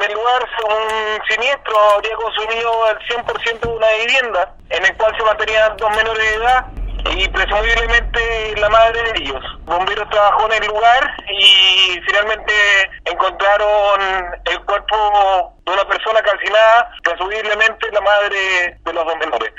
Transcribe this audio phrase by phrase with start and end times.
[0.00, 5.14] En el lugar, un siniestro habría consumido el 100% de una vivienda, en el cual
[5.14, 6.66] se mantenían dos menores de edad
[7.16, 9.44] y presumiblemente la madre de ellos.
[9.64, 12.54] Bomberos trabajó en el lugar y finalmente
[13.04, 14.00] encontraron
[14.46, 19.48] el cuerpo de una persona calcinada, presumiblemente la madre de los dos menores.